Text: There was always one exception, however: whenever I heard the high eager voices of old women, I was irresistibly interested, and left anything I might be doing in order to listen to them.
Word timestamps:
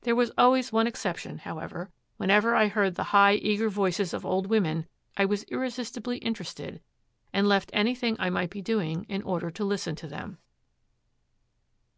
There 0.00 0.16
was 0.16 0.32
always 0.38 0.72
one 0.72 0.86
exception, 0.86 1.36
however: 1.36 1.90
whenever 2.16 2.54
I 2.54 2.66
heard 2.68 2.94
the 2.94 3.02
high 3.12 3.34
eager 3.34 3.68
voices 3.68 4.14
of 4.14 4.24
old 4.24 4.46
women, 4.46 4.86
I 5.18 5.26
was 5.26 5.44
irresistibly 5.50 6.16
interested, 6.16 6.80
and 7.30 7.46
left 7.46 7.68
anything 7.74 8.16
I 8.18 8.30
might 8.30 8.48
be 8.48 8.62
doing 8.62 9.04
in 9.10 9.20
order 9.20 9.50
to 9.50 9.64
listen 9.64 9.94
to 9.96 10.08
them. 10.08 10.38